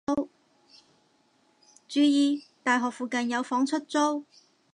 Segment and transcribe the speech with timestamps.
[1.87, 2.45] 注意！
[2.63, 4.25] 大學附近有房出租